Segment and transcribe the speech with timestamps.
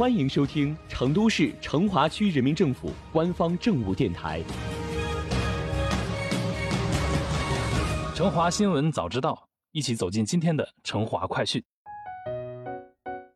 [0.00, 4.40] 欢迎收听成都市成华区人民政府官方政务电台
[8.16, 9.32] 《成华新闻早知道》，
[9.72, 11.62] 一起走进今天的成华快讯。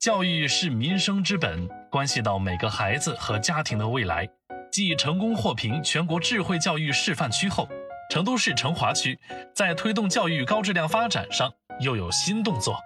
[0.01, 4.27] 教育是民生之本，关系到每个孩子和家庭的未来。
[4.73, 7.69] 继成功获评全国智慧教育示范区后，
[8.09, 9.19] 成都市成华区
[9.55, 12.79] 在推动教育高质量发展上又有新动作。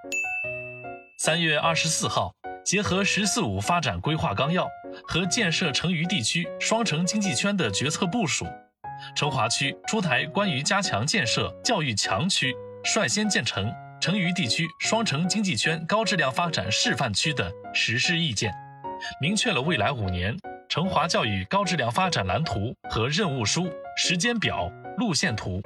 [1.21, 2.33] 三月二十四号，
[2.65, 4.69] 结合“十四五”发展规划纲要
[5.07, 8.47] 和建设成渝地区双城经济圈的决策部署，
[9.17, 12.55] 成华区出台关于加强建设教育强区、
[12.85, 13.73] 率先建成。
[14.01, 18.55] 成渝地区双城经济圈高质量发展示范区的实施意见，
[19.21, 20.39] 明确了未来五年
[20.69, 25.61] 成华教育高质量发展蓝图和任务书、时间表、路线图。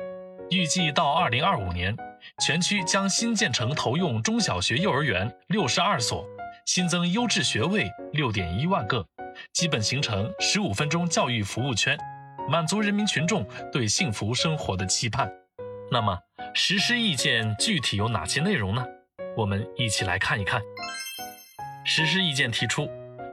[0.48, 1.94] 预计到二零二五年，
[2.42, 6.26] 全区将新建成投用中小学、幼儿园六十二所，
[6.66, 9.04] 新增优质学位六点一万个，
[9.52, 11.98] 基本形成十五分钟教育服务圈，
[12.48, 15.30] 满足人民群众对幸福生活的期盼。
[15.90, 16.18] 那么，
[16.54, 18.84] 实施意见具体有哪些内容呢？
[19.36, 20.62] 我们一起来看一看。
[21.84, 22.88] 实施意见提出，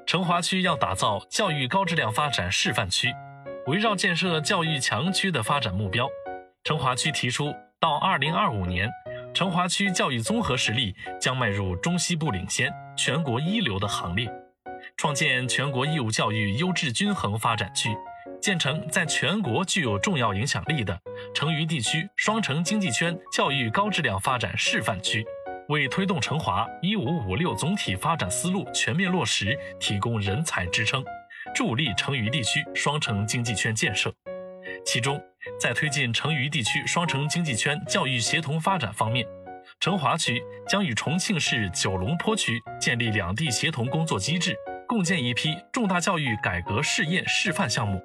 [0.08, 3.14] 成华区要打造教育高质量发展示范区，
[3.68, 6.10] 围绕建设教育强区的发展目标，
[6.64, 8.90] 成华区提出，到二零二五年，
[9.34, 14.30] 成华区教育综合实力将迈入中西部领先、全国一流的行列，
[14.98, 17.90] 创建全国义务教育优质均衡发展区。
[18.42, 20.98] 建成在全国具有重要影响力的
[21.34, 25.26] 成渝地区双城经济圈教育高质量发展示范区，
[25.68, 31.04] 为推动成华“一五五六”总体发展思路全面落实提供人才支撑，
[31.54, 34.14] 助力成渝地区双城经济圈建设。
[34.86, 35.22] 其中，
[35.60, 39.26] 在推进成渝地区双城经济圈教育协同发展方面，
[39.80, 44.56] 成华区将与重庆市九龙坡区建立两地协同工作机制，
[44.88, 48.02] 共建一批重大教育改革试验示范项目。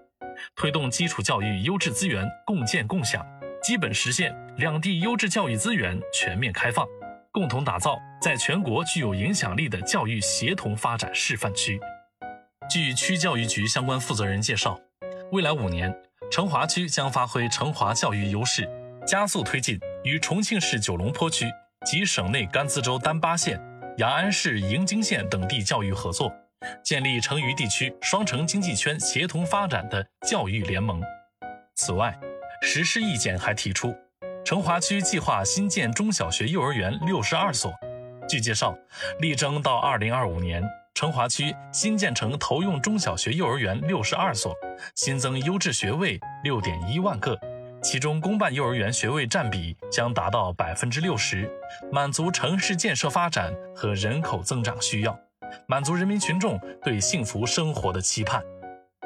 [0.57, 3.25] 推动基础教育优质资源共建共享，
[3.63, 6.87] 基本实现两地优质教育资源全面开放，
[7.33, 11.81] 共同打造在全国具有影响力的教育协同发展示范区。
[12.69, 14.79] 据区教育局相关负责人介绍，
[15.31, 15.95] 未来五年，
[16.35, 18.69] 成华区将发挥成华教育优势，
[19.07, 21.47] 加速推进与重庆市九龙坡区
[21.87, 23.57] 及省内甘孜州丹巴县、
[23.99, 26.35] 雅安市营京县等地教育合作。
[26.83, 31.01] 建立成渝地区双城经济圈协同发展的教育联盟。
[31.77, 32.19] 此外，
[32.63, 33.95] 实施意见还提出，
[34.45, 37.73] 成华区计划新建中小学、幼儿园六十二所。
[38.29, 38.77] 据介绍，
[39.21, 40.65] 力争到二零二五年，
[40.95, 44.53] 成华区新建成投用中小学、幼儿园六十二所，
[44.95, 47.39] 新增优质学位六点一万个，
[47.83, 51.51] 其中公办幼儿园学位占比将达到百分之六十，
[51.93, 55.19] 满足城市建设发展和人口增长需要。
[55.69, 58.43] 满足人民群众对幸福生活的期盼。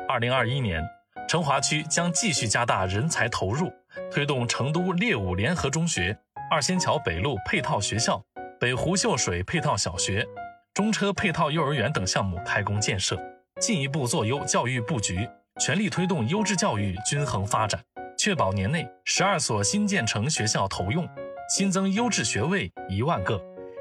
[0.08, 0.82] 二零二一年，
[1.28, 3.70] 成华区将继续加大人才投入，
[4.10, 6.16] 推动成都列武联合中学、
[6.50, 8.22] 二仙桥北路配套学校、
[8.58, 10.26] 北湖秀水配套小学、
[10.72, 13.20] 中车配套幼儿园等项目开工建设，
[13.60, 15.28] 进一步做优教育布局，
[15.58, 17.82] 全力推动优质教育均衡发展，
[18.16, 21.06] 确保年内十二所新建成学校投用，
[21.50, 23.40] 新增优质学位一万个。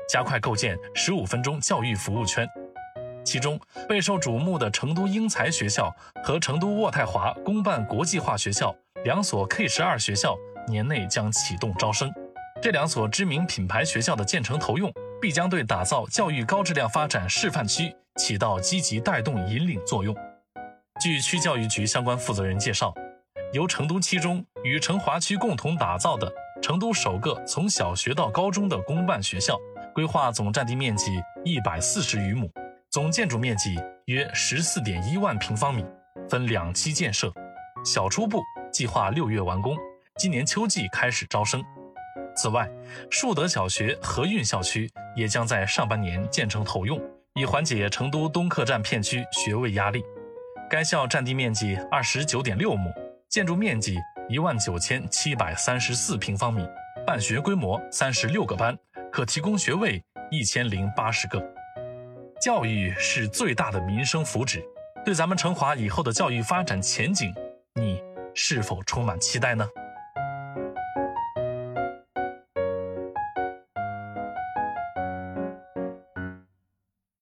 [0.10, 2.48] 加快构建十五分钟教育服务圈，
[3.24, 5.94] 其中备受瞩目的成都英才学校
[6.24, 10.36] 和成都渥太华公办国际化学校两所 K 十二学校
[10.68, 12.12] 年内将启动招生。
[12.60, 20.16] 这两所知名品牌学校的建成投用，必将对打造教育高质量发展示范区起到积极带动引领作用。
[21.00, 22.92] 据区教育局相关负责人介绍，
[23.54, 29.58] 由成都七中与成华区共同打造的成都首个从小学到高中的公办学校。
[29.94, 31.12] 规划总占地面积
[31.44, 32.52] 一百四十余亩，
[32.92, 33.76] 总建筑面积
[34.06, 35.84] 约十四点一万平方米，
[36.30, 37.34] 分两期建设。
[37.84, 38.40] 小初部
[38.72, 39.76] 计划六月完工，
[40.18, 41.64] 今年秋季开始招生。
[42.36, 42.70] 此外，
[43.10, 47.02] 树德小学和运校区也将在上半年建成投用，
[47.34, 50.04] 以缓解成都东客站片区学位压力。
[50.70, 52.94] 该校占地面积二十九点六亩，
[53.30, 53.98] 建筑面积
[54.28, 56.68] 一万九千七百三十四平方米，
[57.06, 58.78] 办学规模三十六个班。
[59.10, 61.42] 可提供学位一千零八十个。
[62.42, 64.62] 教育是最大的民生福祉，
[65.06, 67.34] 对咱们成华以后的教育发展前景，
[67.74, 68.02] 你
[68.36, 69.66] 是否充满期待呢？